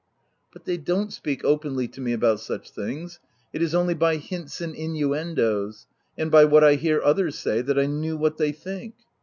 [0.51, 3.19] "But they don't speak openly to me about such things:
[3.53, 5.85] it is only by hints and innuendoes,
[6.17, 8.95] and by what I hear others say, that I know what they think.''